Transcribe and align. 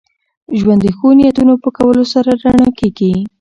ژوند 0.59 0.81
د 0.83 0.87
ښو 0.97 1.07
نیتونو 1.19 1.53
په 1.63 1.69
کولو 1.77 2.03
سره 2.13 2.31
رڼا 2.43 2.67
کېږي. 2.79 3.13